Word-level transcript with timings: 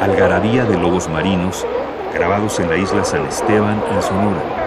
Algarabía 0.00 0.64
de 0.64 0.76
lobos 0.76 1.08
marinos 1.08 1.64
grabados 2.12 2.58
en 2.58 2.68
la 2.68 2.76
isla 2.76 3.04
San 3.04 3.24
Esteban 3.26 3.80
en 3.94 4.02
Sonora. 4.02 4.66